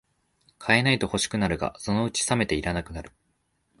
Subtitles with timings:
[0.57, 3.11] 買えないと欲しくなるが、そのうちさめていらなくなる